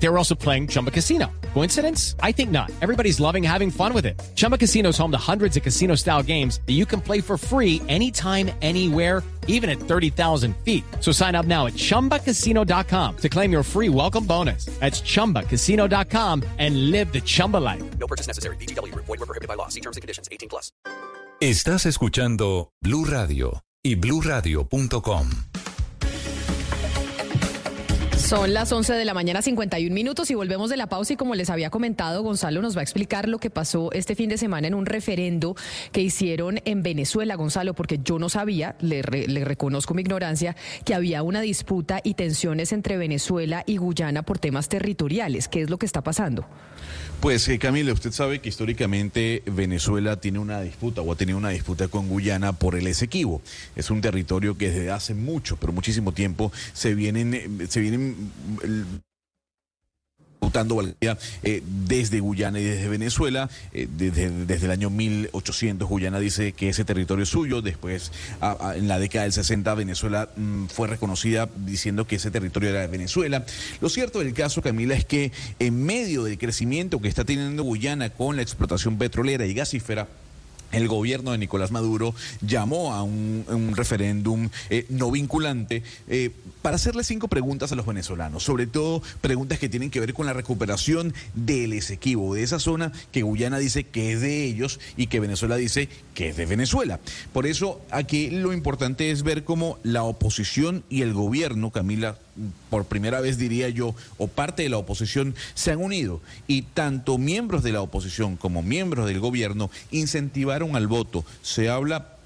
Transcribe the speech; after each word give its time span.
They 0.00 0.08
were 0.08 0.18
also 0.18 0.34
playing 0.34 0.68
Chumba 0.68 0.90
Casino. 0.90 1.26
Coincidence? 1.54 2.14
I 2.20 2.32
think 2.32 2.50
not. 2.50 2.70
Everybody's 2.80 3.18
loving 3.20 3.42
having 3.42 3.70
fun 3.70 3.92
with 3.92 4.06
it. 4.06 4.20
Chumba 4.36 4.56
Casino 4.56 4.90
is 4.90 4.98
home 4.98 5.10
to 5.10 5.18
hundreds 5.18 5.56
of 5.56 5.62
casino 5.62 5.96
style 5.96 6.22
games 6.22 6.60
that 6.66 6.74
you 6.74 6.86
can 6.86 7.00
play 7.00 7.20
for 7.20 7.36
free 7.36 7.82
anytime, 7.88 8.50
anywhere, 8.62 9.22
even 9.48 9.68
at 9.68 9.78
30,000 9.80 10.54
feet. 10.64 10.84
So 11.00 11.10
sign 11.10 11.34
up 11.34 11.46
now 11.46 11.66
at 11.66 11.72
chumbacasino.com 11.74 13.16
to 13.16 13.28
claim 13.28 13.50
your 13.50 13.64
free 13.64 13.88
welcome 13.88 14.24
bonus. 14.24 14.66
That's 14.78 15.00
chumbacasino.com 15.00 16.44
and 16.58 16.90
live 16.92 17.12
the 17.12 17.20
Chumba 17.20 17.56
life. 17.56 17.82
No 17.98 18.06
purchase 18.06 18.28
necessary. 18.28 18.56
BGW. 18.56 18.94
Void 18.94 19.08
were 19.08 19.26
prohibited 19.26 19.48
by 19.48 19.54
law. 19.54 19.68
See 19.68 19.80
terms 19.80 19.96
and 19.96 20.02
conditions. 20.02 20.28
18 20.30 20.48
plus. 20.48 20.70
Estás 21.40 21.86
escuchando 21.86 22.72
Blue 22.82 23.04
Radio 23.04 23.62
y 23.82 23.94
bluradio.com. 23.94 25.47
Son 28.28 28.52
las 28.52 28.70
11 28.70 28.92
de 28.92 29.06
la 29.06 29.14
mañana, 29.14 29.40
51 29.40 29.94
minutos 29.94 30.30
y 30.30 30.34
volvemos 30.34 30.68
de 30.68 30.76
la 30.76 30.86
pausa 30.86 31.14
y 31.14 31.16
como 31.16 31.34
les 31.34 31.48
había 31.48 31.70
comentado, 31.70 32.22
Gonzalo 32.22 32.60
nos 32.60 32.76
va 32.76 32.80
a 32.80 32.82
explicar 32.82 33.26
lo 33.26 33.38
que 33.38 33.48
pasó 33.48 33.90
este 33.92 34.14
fin 34.14 34.28
de 34.28 34.36
semana 34.36 34.68
en 34.68 34.74
un 34.74 34.84
referendo 34.84 35.56
que 35.92 36.02
hicieron 36.02 36.60
en 36.66 36.82
Venezuela, 36.82 37.36
Gonzalo, 37.36 37.72
porque 37.72 38.00
yo 38.04 38.18
no 38.18 38.28
sabía, 38.28 38.76
le, 38.80 39.00
le 39.00 39.44
reconozco 39.46 39.94
mi 39.94 40.02
ignorancia, 40.02 40.56
que 40.84 40.94
había 40.94 41.22
una 41.22 41.40
disputa 41.40 42.02
y 42.04 42.12
tensiones 42.12 42.72
entre 42.72 42.98
Venezuela 42.98 43.64
y 43.64 43.78
Guyana 43.78 44.22
por 44.22 44.38
temas 44.38 44.68
territoriales. 44.68 45.48
¿Qué 45.48 45.62
es 45.62 45.70
lo 45.70 45.78
que 45.78 45.86
está 45.86 46.02
pasando? 46.02 46.46
Pues 47.20 47.48
eh, 47.48 47.58
Camila, 47.58 47.92
usted 47.92 48.12
sabe 48.12 48.40
que 48.40 48.48
históricamente 48.48 49.42
Venezuela 49.46 50.20
tiene 50.20 50.38
una 50.38 50.60
disputa 50.60 51.00
o 51.00 51.12
ha 51.12 51.16
tenido 51.16 51.36
una 51.36 51.48
disputa 51.48 51.88
con 51.88 52.08
Guyana 52.08 52.52
por 52.52 52.76
el 52.76 52.86
Esequibo. 52.86 53.42
Es 53.74 53.90
un 53.90 54.00
territorio 54.00 54.56
que 54.56 54.70
desde 54.70 54.92
hace 54.92 55.14
mucho, 55.14 55.56
pero 55.56 55.72
muchísimo 55.72 56.12
tiempo 56.12 56.52
se 56.74 56.94
vienen, 56.94 57.34
eh, 57.34 57.48
se 57.68 57.80
vienen 57.80 58.17
valía, 60.66 61.18
eh, 61.42 61.62
desde 61.86 62.20
Guyana 62.20 62.60
y 62.60 62.64
desde 62.64 62.88
Venezuela. 62.88 63.48
eh, 63.72 63.88
desde, 63.96 64.30
desde 64.30 64.66
el 64.66 64.72
año 64.72 64.90
1800 64.90 65.88
Guyana 65.88 66.18
dice 66.18 66.52
que 66.52 66.68
ese 66.68 66.84
territorio 66.84 67.22
es 67.22 67.28
suyo. 67.28 67.62
Después, 67.62 68.12
en 68.74 68.88
la 68.88 68.98
década 68.98 69.24
del 69.24 69.32
60, 69.32 69.74
Venezuela 69.74 70.28
mm, 70.36 70.66
fue 70.66 70.88
reconocida 70.88 71.48
diciendo 71.56 72.06
que 72.06 72.16
ese 72.16 72.30
territorio 72.30 72.70
era 72.70 72.80
de 72.80 72.86
Venezuela. 72.88 73.44
Lo 73.80 73.88
cierto 73.88 74.20
del 74.20 74.34
caso, 74.34 74.62
Camila, 74.62 74.94
es 74.94 75.04
que 75.04 75.32
en 75.58 75.82
medio 75.84 76.24
del 76.24 76.38
crecimiento 76.38 77.00
que 77.00 77.08
está 77.08 77.24
teniendo 77.24 77.62
Guyana 77.62 78.10
con 78.10 78.36
la 78.36 78.42
explotación 78.42 78.98
petrolera 78.98 79.46
y 79.46 79.54
gasífera, 79.54 80.08
el 80.72 80.88
gobierno 80.88 81.32
de 81.32 81.38
Nicolás 81.38 81.70
Maduro 81.70 82.14
llamó 82.40 82.94
a 82.94 83.02
un, 83.02 83.72
referéndum 83.74 84.48
eh, 84.70 84.86
no 84.88 85.10
vinculante 85.10 85.82
eh, 86.08 86.30
para 86.62 86.76
hacerle 86.76 87.04
cinco 87.04 87.28
preguntas 87.28 87.72
a 87.72 87.76
los 87.76 87.86
venezolanos, 87.86 88.42
sobre 88.42 88.66
todo 88.66 89.02
preguntas 89.20 89.58
que 89.58 89.68
tienen 89.68 89.90
que 89.90 90.00
ver 90.00 90.14
con 90.14 90.26
la 90.26 90.32
recuperación 90.32 91.14
del 91.34 91.72
Esequibo, 91.72 92.34
de 92.34 92.42
esa 92.42 92.58
zona 92.58 92.92
que 93.12 93.22
Guyana 93.22 93.58
dice 93.58 93.84
que 93.84 94.12
es 94.12 94.20
de 94.20 94.44
ellos 94.44 94.80
y 94.96 95.06
que 95.06 95.20
Venezuela 95.20 95.56
dice 95.56 95.88
que 96.14 96.30
es 96.30 96.36
de 96.36 96.46
Venezuela. 96.46 97.00
Por 97.32 97.46
eso 97.46 97.80
aquí 97.90 98.30
lo 98.30 98.52
importante 98.52 99.10
es 99.10 99.22
ver 99.22 99.44
cómo 99.44 99.78
la 99.82 100.02
oposición 100.02 100.84
y 100.88 101.02
el 101.02 101.14
gobierno, 101.14 101.70
Camila, 101.70 102.18
por 102.70 102.84
primera 102.84 103.20
vez 103.20 103.38
diría 103.38 103.68
yo, 103.68 103.94
o 104.16 104.28
parte 104.28 104.62
de 104.62 104.68
la 104.68 104.78
oposición 104.78 105.34
se 105.54 105.72
han 105.72 105.82
unido 105.82 106.20
y 106.46 106.62
tanto 106.62 107.18
miembros 107.18 107.62
de 107.62 107.72
la 107.72 107.82
oposición 107.82 108.36
como 108.36 108.62
miembros 108.62 109.06
del 109.06 109.20
gobierno 109.20 109.70
incentivaron 109.90 110.76
al 110.76 110.86
voto. 110.86 111.24
Se 111.42 111.68
habla 111.68 112.18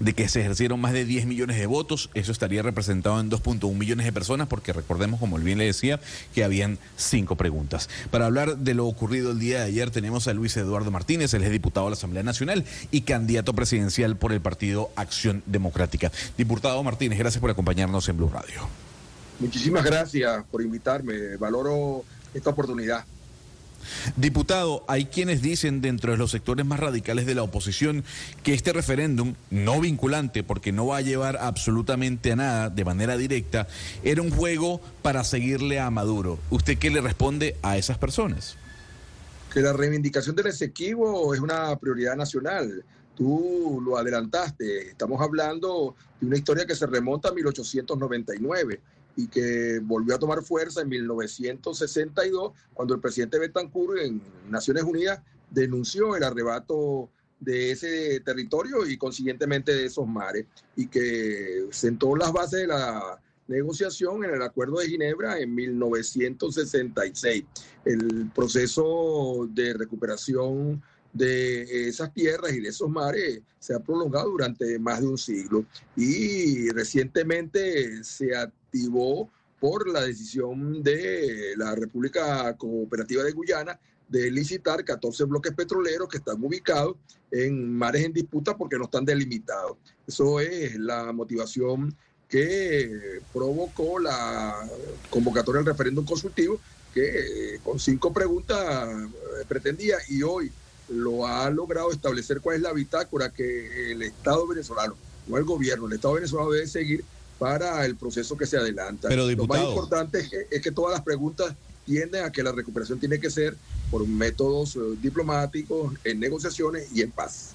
de 0.00 0.14
que 0.14 0.28
se 0.28 0.40
ejercieron 0.40 0.80
más 0.80 0.92
de 0.92 1.04
10 1.04 1.26
millones 1.26 1.58
de 1.58 1.66
votos, 1.66 2.10
eso 2.14 2.32
estaría 2.32 2.62
representado 2.62 3.20
en 3.20 3.30
2.1 3.30 3.72
millones 3.74 4.06
de 4.06 4.12
personas, 4.12 4.48
porque 4.48 4.72
recordemos, 4.72 5.20
como 5.20 5.38
bien 5.38 5.58
le 5.58 5.66
decía, 5.66 6.00
que 6.34 6.42
habían 6.42 6.78
cinco 6.96 7.36
preguntas. 7.36 7.88
Para 8.10 8.26
hablar 8.26 8.56
de 8.56 8.74
lo 8.74 8.86
ocurrido 8.86 9.32
el 9.32 9.38
día 9.38 9.58
de 9.58 9.66
ayer, 9.66 9.90
tenemos 9.90 10.26
a 10.26 10.32
Luis 10.32 10.56
Eduardo 10.56 10.90
Martínez, 10.90 11.32
él 11.34 11.44
es 11.44 11.50
diputado 11.50 11.86
de 11.86 11.90
la 11.90 11.96
Asamblea 11.96 12.22
Nacional 12.22 12.64
y 12.90 13.02
candidato 13.02 13.52
presidencial 13.52 14.16
por 14.16 14.32
el 14.32 14.40
partido 14.40 14.90
Acción 14.96 15.42
Democrática. 15.46 16.10
Diputado 16.36 16.82
Martínez, 16.82 17.18
gracias 17.18 17.40
por 17.40 17.50
acompañarnos 17.50 18.08
en 18.08 18.16
Blue 18.16 18.30
Radio. 18.32 18.89
Muchísimas 19.40 19.84
gracias 19.84 20.44
por 20.50 20.60
invitarme. 20.60 21.36
Valoro 21.36 22.04
esta 22.34 22.50
oportunidad. 22.50 23.04
Diputado, 24.16 24.84
hay 24.86 25.06
quienes 25.06 25.40
dicen 25.40 25.80
dentro 25.80 26.12
de 26.12 26.18
los 26.18 26.30
sectores 26.30 26.66
más 26.66 26.78
radicales 26.78 27.24
de 27.24 27.34
la 27.34 27.42
oposición 27.42 28.04
que 28.42 28.52
este 28.52 28.74
referéndum, 28.74 29.34
no 29.50 29.80
vinculante, 29.80 30.42
porque 30.42 30.70
no 30.70 30.86
va 30.86 30.98
a 30.98 31.00
llevar 31.00 31.38
absolutamente 31.38 32.32
a 32.32 32.36
nada 32.36 32.68
de 32.68 32.84
manera 32.84 33.16
directa, 33.16 33.66
era 34.02 34.20
un 34.20 34.30
juego 34.30 34.82
para 35.00 35.24
seguirle 35.24 35.80
a 35.80 35.88
Maduro. 35.90 36.38
¿Usted 36.50 36.76
qué 36.76 36.90
le 36.90 37.00
responde 37.00 37.56
a 37.62 37.78
esas 37.78 37.96
personas? 37.96 38.56
Que 39.52 39.60
la 39.60 39.72
reivindicación 39.72 40.36
del 40.36 40.48
Esequibo 40.48 41.34
es 41.34 41.40
una 41.40 41.74
prioridad 41.76 42.14
nacional. 42.16 42.84
Tú 43.16 43.82
lo 43.84 43.96
adelantaste. 43.96 44.90
Estamos 44.90 45.20
hablando 45.20 45.96
de 46.20 46.26
una 46.26 46.36
historia 46.36 46.66
que 46.66 46.74
se 46.74 46.86
remonta 46.86 47.30
a 47.30 47.32
1899 47.32 48.80
y 49.20 49.28
que 49.28 49.80
volvió 49.82 50.14
a 50.14 50.18
tomar 50.18 50.42
fuerza 50.42 50.80
en 50.80 50.88
1962 50.88 52.52
cuando 52.72 52.94
el 52.94 53.00
presidente 53.00 53.38
Betancourt 53.38 53.98
en 54.00 54.22
Naciones 54.48 54.84
Unidas 54.84 55.20
denunció 55.50 56.16
el 56.16 56.24
arrebato 56.24 57.10
de 57.38 57.72
ese 57.72 58.20
territorio 58.20 58.86
y 58.86 58.96
consiguientemente 58.96 59.74
de 59.74 59.86
esos 59.86 60.06
mares 60.06 60.46
y 60.76 60.86
que 60.86 61.66
sentó 61.70 62.16
las 62.16 62.32
bases 62.32 62.60
de 62.60 62.66
la 62.68 63.20
negociación 63.48 64.24
en 64.24 64.34
el 64.34 64.42
Acuerdo 64.42 64.78
de 64.78 64.88
Ginebra 64.88 65.38
en 65.38 65.54
1966. 65.54 67.44
El 67.84 68.30
proceso 68.34 69.48
de 69.50 69.74
recuperación 69.74 70.82
de 71.12 71.88
esas 71.88 72.12
tierras 72.12 72.52
y 72.52 72.60
de 72.60 72.68
esos 72.68 72.88
mares 72.88 73.40
se 73.58 73.74
ha 73.74 73.80
prolongado 73.80 74.30
durante 74.30 74.78
más 74.78 75.00
de 75.00 75.06
un 75.06 75.18
siglo 75.18 75.64
y 75.96 76.70
recientemente 76.70 78.02
se 78.04 78.36
activó 78.36 79.28
por 79.58 79.88
la 79.88 80.02
decisión 80.02 80.82
de 80.82 81.54
la 81.56 81.74
República 81.74 82.56
Cooperativa 82.56 83.22
de 83.22 83.32
Guyana 83.32 83.78
de 84.08 84.30
licitar 84.30 84.84
14 84.84 85.24
bloques 85.24 85.52
petroleros 85.52 86.08
que 86.08 86.16
están 86.16 86.42
ubicados 86.42 86.96
en 87.30 87.72
mares 87.72 88.04
en 88.04 88.12
disputa 88.12 88.56
porque 88.56 88.76
no 88.76 88.84
están 88.84 89.04
delimitados. 89.04 89.76
Eso 90.06 90.40
es 90.40 90.76
la 90.78 91.12
motivación 91.12 91.94
que 92.28 93.20
provocó 93.32 93.98
la 93.98 94.68
convocatoria 95.10 95.60
del 95.60 95.66
referéndum 95.66 96.04
consultivo 96.04 96.60
que 96.94 97.54
eh, 97.54 97.60
con 97.62 97.78
cinco 97.78 98.12
preguntas 98.12 98.88
eh, 98.88 99.44
pretendía 99.46 99.96
y 100.08 100.22
hoy 100.22 100.50
lo 100.90 101.26
ha 101.26 101.48
logrado 101.50 101.90
establecer 101.92 102.40
cuál 102.40 102.56
es 102.56 102.62
la 102.62 102.72
bitácora 102.72 103.30
que 103.30 103.92
el 103.92 104.02
Estado 104.02 104.46
venezolano, 104.46 104.96
no 105.26 105.36
el 105.36 105.44
gobierno, 105.44 105.86
el 105.86 105.94
Estado 105.94 106.14
venezolano 106.14 106.50
debe 106.50 106.66
seguir 106.66 107.04
para 107.38 107.84
el 107.86 107.96
proceso 107.96 108.36
que 108.36 108.46
se 108.46 108.56
adelanta. 108.56 109.08
Pero, 109.08 109.22
Lo 109.22 109.28
más 109.28 109.36
diputado. 109.36 109.68
importante 109.70 110.20
es 110.20 110.28
que, 110.28 110.46
es 110.50 110.60
que 110.60 110.70
todas 110.70 110.92
las 110.92 111.02
preguntas 111.02 111.54
tienden 111.86 112.24
a 112.24 112.30
que 112.30 112.42
la 112.42 112.52
recuperación 112.52 112.98
tiene 112.98 113.18
que 113.18 113.30
ser 113.30 113.56
por 113.90 114.06
métodos 114.06 114.76
eh, 114.76 114.80
diplomáticos, 115.00 115.94
en 116.04 116.20
negociaciones 116.20 116.88
y 116.94 117.02
en 117.02 117.10
paz. 117.10 117.52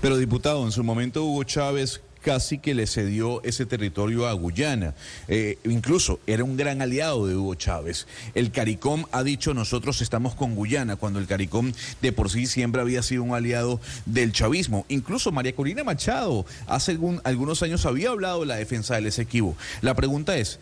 Pero 0.00 0.16
diputado, 0.16 0.64
en 0.64 0.72
su 0.72 0.82
momento 0.82 1.24
Hugo 1.24 1.44
Chávez 1.44 2.00
casi 2.26 2.58
que 2.58 2.74
le 2.74 2.88
cedió 2.88 3.40
ese 3.44 3.66
territorio 3.66 4.26
a 4.26 4.32
Guyana. 4.32 4.94
Eh, 5.28 5.58
incluso 5.64 6.18
era 6.26 6.42
un 6.42 6.56
gran 6.56 6.82
aliado 6.82 7.28
de 7.28 7.36
Hugo 7.36 7.54
Chávez. 7.54 8.08
El 8.34 8.50
CARICOM 8.50 9.04
ha 9.12 9.22
dicho 9.22 9.54
nosotros 9.54 10.02
estamos 10.02 10.34
con 10.34 10.56
Guyana, 10.56 10.96
cuando 10.96 11.20
el 11.20 11.28
CARICOM 11.28 11.72
de 12.02 12.10
por 12.10 12.28
sí 12.28 12.46
siempre 12.46 12.80
había 12.80 13.04
sido 13.04 13.22
un 13.22 13.32
aliado 13.32 13.80
del 14.06 14.32
chavismo. 14.32 14.84
Incluso 14.88 15.30
María 15.30 15.54
Corina 15.54 15.84
Machado 15.84 16.44
hace 16.66 16.90
algún- 16.90 17.20
algunos 17.22 17.62
años 17.62 17.86
había 17.86 18.10
hablado 18.10 18.40
de 18.40 18.46
la 18.46 18.56
defensa 18.56 18.96
del 18.96 19.06
Esequibo. 19.06 19.56
La 19.80 19.94
pregunta 19.94 20.36
es, 20.36 20.58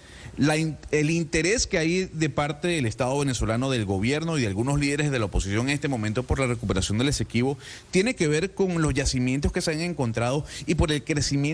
el 0.91 1.11
interés 1.11 1.67
que 1.67 1.79
hay 1.79 2.11
de 2.13 2.29
parte 2.29 2.69
del 2.69 2.85
Estado 2.87 3.17
venezolano, 3.19 3.71
del 3.71 3.87
gobierno 3.87 4.37
y 4.37 4.43
de 4.43 4.49
algunos 4.49 4.79
líderes 4.81 5.11
de 5.13 5.19
la 5.19 5.27
oposición 5.27 5.69
en 5.69 5.75
este 5.77 5.89
momento 5.89 6.25
por 6.25 6.41
la 6.41 6.47
recuperación 6.49 6.99
del 6.99 7.09
Esequibo, 7.09 7.57
tiene 7.91 8.15
que 8.17 8.27
ver 8.29 8.51
con 8.53 8.83
los 8.83 8.93
yacimientos 8.93 9.53
que 9.53 9.61
se 9.63 9.71
han 9.71 9.81
encontrado 9.81 10.45
y 10.67 10.75
por 10.75 10.93
el 10.93 11.05
crecimiento 11.05 11.54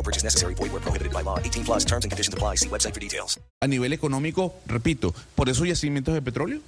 No 0.00 0.04
purchase 0.04 0.24
necessary. 0.24 0.54
Void 0.54 0.72
where 0.72 0.80
prohibited 0.80 1.12
by 1.12 1.22
law. 1.22 1.38
18 1.38 1.62
plus 1.62 1.84
terms 1.84 2.06
and 2.06 2.10
conditions 2.10 2.32
apply. 2.32 2.56
See 2.56 2.70
website 2.70 2.94
for 2.94 3.00
details. 3.00 3.38
A 3.60 3.68
nivel 3.68 3.92
económico, 3.92 4.54
repito, 4.66 5.12
por 5.34 5.50
esos 5.50 5.68
yacimientos 5.68 6.14
de 6.14 6.22
petróleo. 6.22 6.60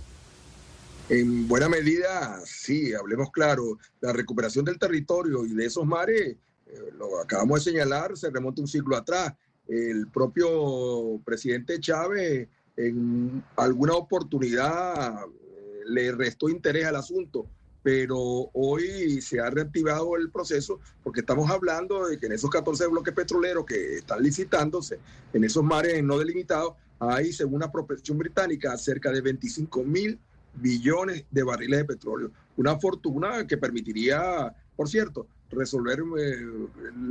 En 1.08 1.49
buena 1.49 1.69
medida, 1.69 2.40
sí, 2.44 2.93
hablemos 2.93 3.31
claro, 3.31 3.79
la 4.00 4.12
recuperación 4.12 4.67
del 4.67 4.79
territorio 4.79 5.46
y 5.46 5.55
de 5.55 5.64
esos 5.67 5.87
mares, 5.87 6.37
eh, 6.67 6.90
lo 6.99 7.20
acabamos 7.20 7.64
de 7.64 7.73
señalar, 7.73 8.17
se 8.17 8.31
remonta 8.31 8.61
un 8.61 8.69
siglo 8.69 8.96
atrás. 8.96 9.32
El 9.67 10.08
propio 10.08 11.19
presidente 11.25 11.81
Chávez 11.81 12.49
en 12.76 13.43
alguna 13.56 13.94
oportunidad 13.94 15.25
eh, 15.25 15.81
le 15.87 16.12
restó 16.12 16.50
interés 16.50 16.84
al 16.84 16.96
asunto, 16.96 17.46
pero 17.82 18.19
hoy 18.52 19.20
se 19.20 19.40
ha 19.40 19.50
reactivado 19.50 20.17
el 20.17 20.31
proceso 20.31 20.81
porque 21.02 21.20
estamos 21.20 21.50
hablando 21.50 22.06
de 22.06 22.19
que 22.19 22.26
en 22.26 22.32
esos 22.32 22.50
14 22.50 22.87
bloques 22.87 23.14
petroleros 23.14 23.64
que 23.67 23.99
están 23.99 24.23
licitándose, 24.23 24.99
en 25.32 25.44
esos 25.44 25.64
mares 25.64 26.02
no 26.02 26.19
delimitados, 26.19 26.75
hay, 26.99 27.32
según 27.32 27.61
la 27.61 27.73
prospección 27.73 28.17
británica, 28.19 28.76
cerca 28.79 29.11
de 29.11 29.20
25 29.20 29.82
mil 29.82 30.20
billones 30.55 31.25
de 31.31 31.43
barriles 31.43 31.81
de 31.81 31.84
petróleo. 31.84 32.31
Una 32.56 32.79
fortuna 32.79 33.46
que 33.46 33.56
permitiría, 33.56 34.55
por 34.76 34.88
cierto, 34.88 35.26
resolver 35.50 36.02
eh, 36.19 36.46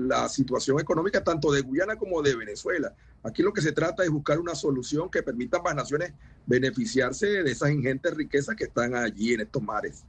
la 0.08 0.30
situación 0.30 0.80
económica 0.80 1.24
tanto 1.24 1.52
de 1.52 1.62
Guyana 1.62 1.98
como 1.98 2.22
de 2.22 2.36
Venezuela. 2.36 2.94
Aquí 3.24 3.44
lo 3.44 3.54
que 3.54 3.62
se 3.62 3.72
trata 3.72 4.04
es 4.04 4.10
buscar 4.10 4.40
una 4.40 4.56
solución 4.56 5.10
que 5.10 5.24
permita 5.24 5.58
a 5.58 5.60
ambas 5.60 5.76
naciones 5.76 6.14
beneficiarse 6.46 7.44
de 7.44 7.52
esas 7.52 7.72
ingentes 7.72 8.16
riquezas 8.16 8.56
que 8.56 8.64
están 8.64 8.96
allí 8.96 9.34
en 9.34 9.42
estos 9.42 9.62
mares. 9.62 10.04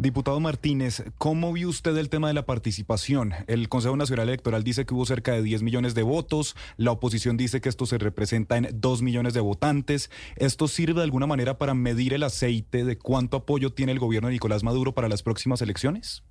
Diputado 0.00 0.40
Martínez, 0.40 1.04
¿cómo 1.18 1.52
vio 1.52 1.68
usted 1.68 1.94
el 1.98 2.08
tema 2.08 2.28
de 2.28 2.32
la 2.32 2.46
participación? 2.46 3.32
El 3.48 3.68
Consejo 3.68 3.98
Nacional 3.98 4.30
Electoral 4.30 4.64
dice 4.64 4.86
que 4.86 4.94
hubo 4.94 5.04
cerca 5.04 5.32
de 5.32 5.42
10 5.42 5.60
millones 5.60 5.94
de 5.94 6.02
votos, 6.02 6.56
la 6.78 6.90
oposición 6.90 7.36
dice 7.36 7.60
que 7.60 7.68
esto 7.68 7.84
se 7.84 7.98
representa 7.98 8.56
en 8.56 8.70
2 8.72 9.02
millones 9.02 9.34
de 9.34 9.40
votantes. 9.40 10.10
¿Esto 10.36 10.68
sirve 10.68 11.00
de 11.00 11.04
alguna 11.04 11.26
manera 11.26 11.58
para 11.58 11.74
medir 11.74 12.14
el 12.14 12.22
aceite 12.22 12.86
de 12.86 12.96
cuánto 12.96 13.36
apoyo 13.36 13.74
tiene 13.74 13.92
el 13.92 13.98
gobierno 13.98 14.28
de 14.28 14.32
Nicolás 14.32 14.62
Maduro 14.62 14.94
para 14.94 15.06
las 15.06 15.22
próximas 15.22 15.60
elecciones? 15.60 16.22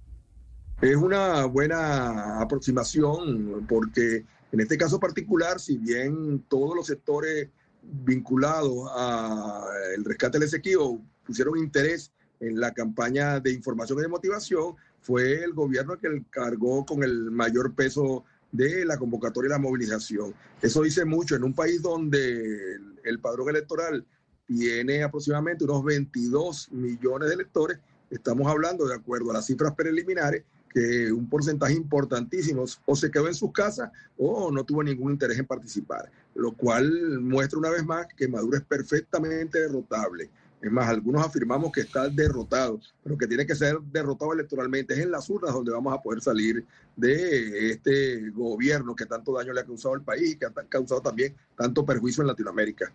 Es 0.82 0.96
una 0.96 1.46
buena 1.46 2.42
aproximación 2.42 3.68
porque 3.70 4.26
en 4.52 4.62
este 4.62 4.80
caso 4.80 5.00
particular, 5.00 5.60
si 5.60 5.78
bien 5.78 6.44
todos 6.50 6.76
los 6.76 6.88
sectores 6.88 7.50
vinculados 7.84 8.90
al 8.96 10.04
rescate 10.06 10.40
del 10.40 10.48
Esequibo 10.48 11.00
pusieron 11.24 11.56
interés 11.60 12.12
en 12.40 12.60
la 12.60 12.74
campaña 12.74 13.40
de 13.40 13.52
información 13.52 14.00
y 14.00 14.02
de 14.04 14.08
motivación, 14.08 14.76
fue 15.02 15.44
el 15.44 15.54
gobierno 15.54 15.98
que 15.98 16.24
cargó 16.30 16.86
con 16.86 17.04
el 17.04 17.32
mayor 17.32 17.74
peso 17.74 18.24
de 18.52 18.86
la 18.86 18.98
convocatoria 18.98 19.48
y 19.48 19.52
la 19.52 19.60
movilización. 19.60 20.34
Eso 20.62 20.82
dice 20.82 21.06
mucho 21.06 21.36
en 21.36 21.44
un 21.44 21.54
país 21.54 21.82
donde 21.82 22.78
el, 23.04 23.20
padrón 23.20 23.50
electoral 23.50 24.06
tiene 24.46 25.04
aproximadamente 25.04 25.64
unos 25.64 25.84
22 25.84 26.72
millones 26.72 27.30
de 27.30 27.36
electores. 27.36 27.80
Estamos 28.10 28.48
hablando, 28.48 28.88
de 28.88 28.96
acuerdo 28.96 29.32
a 29.32 29.36
las 29.36 29.46
cifras 29.46 29.76
preliminares, 29.76 30.44
que 30.74 31.12
un 31.12 31.28
porcentaje 31.28 31.74
importantísimo 31.74 32.66
o 32.86 32.96
se 32.96 33.10
quedó 33.10 33.28
en 33.28 33.34
sus 33.34 33.52
casas 33.52 33.92
o 34.18 34.52
no 34.52 34.64
tuvo 34.64 34.84
ningún 34.84 35.14
interés 35.14 35.40
en 35.40 35.46
participar, 35.46 36.12
lo 36.36 36.52
cual 36.52 37.20
muestra 37.22 37.58
una 37.58 37.72
vez 37.72 37.84
más 37.84 38.06
que 38.16 38.28
Maduro 38.28 38.58
es 38.58 38.64
perfectamente 38.64 39.60
derrotable. 39.60 40.30
Es 40.62 40.72
más, 40.72 40.90
algunos 40.90 41.26
afirmamos 41.26 41.72
que 41.72 41.82
está 41.82 42.10
derrotado, 42.10 42.80
pero 43.04 43.18
que 43.18 43.28
tiene 43.28 43.46
que 43.46 43.56
ser 43.56 43.80
derrotado 43.92 44.34
electoralmente. 44.34 44.94
Es 44.94 45.00
en 45.00 45.12
las 45.12 45.30
urnas 45.30 45.54
donde 45.54 45.72
vamos 45.72 45.94
a 45.94 46.02
poder 46.02 46.22
salir 46.22 46.66
de 46.96 47.72
este 47.72 48.30
gobierno 48.32 48.96
que 48.96 49.06
tanto 49.06 49.34
daño 49.34 49.54
le 49.54 49.62
ha 49.62 49.66
causado 49.66 49.96
al 49.96 50.04
país 50.04 50.34
y 50.34 50.36
que 50.36 50.46
ha 50.46 50.52
causado 50.68 51.02
también 51.02 51.34
tanto 51.56 51.86
perjuicio 51.86 52.22
en 52.24 52.28
Latinoamérica. 52.28 52.94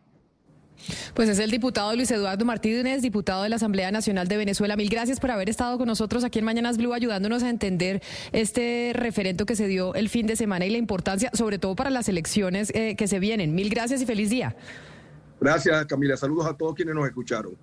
Pues 1.15 1.29
es 1.29 1.39
el 1.39 1.51
diputado 1.51 1.95
Luis 1.95 2.11
Eduardo 2.11 2.45
Martínez, 2.45 3.01
diputado 3.01 3.45
de 3.45 3.49
la 3.49 3.57
Asamblea 3.57 3.91
Nacional 3.91 4.29
de 4.29 4.37
Venezuela. 4.37 4.77
Mil 4.77 4.89
gracias 4.89 5.21
por 5.21 5.31
haber 5.31 5.49
estado 5.49 5.79
con 5.79 5.87
nosotros 5.87 6.25
aquí 6.25 6.41
en 6.41 6.45
Mañanas 6.45 6.77
Blue, 6.77 6.93
ayudándonos 6.93 7.43
a 7.43 7.49
entender 7.49 8.03
este 8.33 8.93
referendo 8.95 9.47
que 9.47 9.57
se 9.57 9.67
dio 9.67 9.95
el 9.95 10.09
fin 10.09 10.27
de 10.27 10.37
semana 10.37 10.67
y 10.67 10.71
la 10.71 10.79
importancia, 10.79 11.31
sobre 11.33 11.59
todo 11.59 11.77
para 11.77 11.91
las 11.91 12.09
elecciones 12.09 12.71
eh, 12.75 12.97
que 12.97 13.09
se 13.09 13.19
vienen. 13.21 13.55
Mil 13.55 13.71
gracias 13.71 14.03
y 14.03 14.07
feliz 14.07 14.31
día. 14.31 14.57
Gracias, 15.45 15.85
Camila. 15.87 16.17
Saludos 16.17 16.47
a 16.47 16.55
todos 16.57 16.75
quienes 16.75 16.95
nos 16.95 17.07
escucharon. 17.07 17.55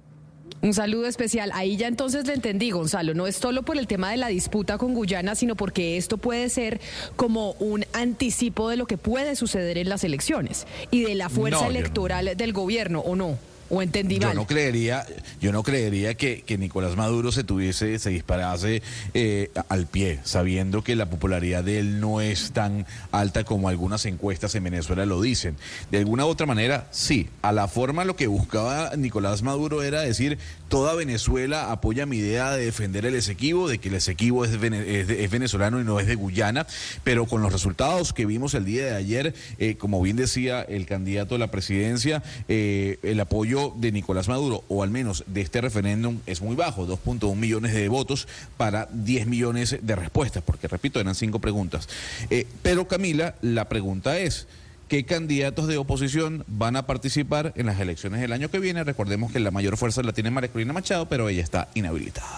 Un 0.62 0.74
saludo 0.76 1.08
especial. 1.08 1.50
Ahí 1.56 1.76
ya 1.76 1.88
entonces 1.88 2.28
le 2.28 2.34
entendí, 2.36 2.70
Gonzalo. 2.70 3.16
No 3.16 3.26
es 3.26 3.36
solo 3.36 3.64
por 3.64 3.80
el 3.80 3.88
tema 3.88 4.12
de 4.12 4.18
la 4.18 4.28
disputa 4.28 4.78
con 4.78 4.94
Guyana, 4.94 5.34
sino 5.34 5.56
porque 5.56 5.98
esto 5.98 6.20
puede 6.20 6.50
ser 6.50 6.80
como 7.16 7.54
un 7.54 7.84
anticipo 7.94 8.70
de 8.70 8.78
lo 8.78 8.86
que 8.86 8.98
puede 8.98 9.36
suceder 9.36 9.80
en 9.80 9.90
las 9.90 10.04
elecciones 10.04 10.68
y 10.92 11.04
de 11.04 11.16
la 11.16 11.30
fuerza 11.30 11.62
No, 11.62 11.66
yo 11.68 11.74
no. 11.74 11.80
electoral 11.80 12.38
del 12.38 12.54
gobierno, 12.54 13.00
¿o 13.00 13.16
no? 13.16 13.40
¿O 13.74 13.82
entendí 13.82 14.20
Yo 14.20 14.28
mal? 14.28 14.36
no 14.36 14.46
creería, 14.46 15.06
yo 15.40 15.52
no 15.54 15.64
creería 15.64 16.14
que, 16.16 16.42
que 16.42 16.58
Nicolás 16.58 16.98
Maduro 16.98 17.32
se 17.32 17.46
tuviese, 17.46 17.98
se 18.00 18.10
disparase 18.10 18.82
eh, 19.14 19.50
al 19.70 19.88
pie, 19.88 20.20
sabiendo 20.26 20.84
que 20.84 20.96
la 20.98 21.10
popularidad 21.10 21.64
de 21.64 21.80
él 21.80 22.02
no 22.02 22.20
es 22.20 22.52
tan 22.52 22.86
alta 23.12 23.46
como 23.46 23.70
algunas 23.70 24.06
encuestas 24.06 24.54
en 24.56 24.66
Venezuela 24.66 25.06
lo 25.06 25.22
dicen. 25.22 25.56
De 25.90 26.00
alguna 26.00 26.26
u 26.26 26.30
otra 26.30 26.46
manera, 26.46 26.88
sí. 26.92 27.30
A 27.42 27.54
la 27.54 27.70
forma 27.70 28.04
lo 28.04 28.18
que 28.18 28.28
buscaba 28.28 28.92
Nicolás 28.98 29.42
Maduro 29.42 29.84
era 29.84 30.02
decir 30.02 30.38
toda 30.68 30.94
Venezuela 30.96 31.72
apoya 31.72 32.06
mi 32.06 32.18
idea 32.18 32.52
de 32.52 32.66
defender 32.66 33.06
el 33.06 33.16
Esequibo, 33.16 33.70
de 33.70 33.78
que 33.78 33.88
el 33.90 33.96
Esequibo 33.96 34.44
es, 34.44 34.60
vene- 34.60 35.00
es 35.00 35.08
de- 35.08 35.24
es 35.24 35.32
venezolano 35.32 35.80
y 35.80 35.84
no 35.86 36.00
es 36.00 36.08
de 36.08 36.16
Guyana, 36.16 36.68
pero 37.06 37.26
con 37.26 37.42
los 37.42 37.54
resultados 37.54 38.12
que 38.12 38.26
vimos 38.26 38.54
el 38.54 38.66
día 38.66 38.86
de 38.86 38.96
ayer, 38.96 39.34
eh, 39.60 39.76
como 39.78 40.02
bien 40.02 40.18
decía 40.18 40.62
el 40.62 40.86
candidato 40.86 41.36
a 41.36 41.38
la 41.38 41.52
presidencia, 41.52 42.22
eh, 42.50 43.00
el 43.04 43.20
de 43.70 43.92
Nicolás 43.92 44.28
Maduro, 44.28 44.64
o 44.68 44.84
al 44.84 44.90
menos 44.90 45.24
de 45.28 45.42
este 45.42 45.62
referéndum, 45.62 46.20
es 46.26 46.42
muy 46.42 46.56
bajo, 46.56 46.88
2.1 46.88 47.36
millones 47.36 47.74
de 47.74 47.88
votos 47.88 48.28
para 48.58 48.88
10 48.92 49.28
millones 49.28 49.78
de 49.82 49.96
respuestas, 49.96 50.44
porque 50.44 50.68
repito, 50.68 51.00
eran 51.00 51.16
cinco 51.16 51.40
preguntas. 51.40 51.88
Eh, 52.30 52.48
pero 52.62 52.88
Camila, 52.88 53.36
la 53.42 53.70
pregunta 53.70 54.20
es... 54.20 54.48
¿Qué 54.88 55.06
candidatos 55.06 55.68
de 55.68 55.78
oposición 55.78 56.44
van 56.48 56.76
a 56.76 56.86
participar 56.86 57.54
en 57.56 57.68
las 57.68 57.80
elecciones 57.80 58.20
del 58.20 58.34
año 58.34 58.52
que 58.52 58.60
viene? 58.60 58.84
Recordemos 58.84 59.32
que 59.32 59.40
la 59.40 59.50
mayor 59.50 59.78
fuerza 59.78 60.04
la 60.04 60.12
tiene 60.12 60.32
María 60.32 60.52
Corina 60.52 60.74
Machado, 60.74 61.08
pero 61.08 61.30
ella 61.30 61.42
está 61.42 61.70
inhabilitada. 61.76 62.38